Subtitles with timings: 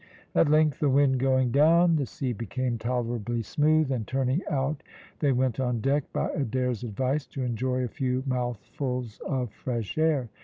[0.33, 4.81] At length, the wind going down, the sea became tolerably smooth, and turning out,
[5.19, 10.29] they went on deck by Adair's advice to enjoy a few mouthfuls of fresh air.